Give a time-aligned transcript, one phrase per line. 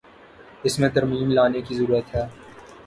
[0.63, 2.27] اس میں ترمیم لانے کی ضرورت ہے۔